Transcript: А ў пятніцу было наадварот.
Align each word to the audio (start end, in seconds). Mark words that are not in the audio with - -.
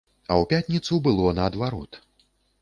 А 0.31 0.37
ў 0.41 0.45
пятніцу 0.53 0.99
было 1.09 1.35
наадварот. 1.41 2.01